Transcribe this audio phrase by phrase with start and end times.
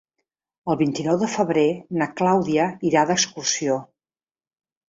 [0.73, 1.67] El vint-i-nou de febrer
[2.03, 3.81] na Clàudia irà d'excursió.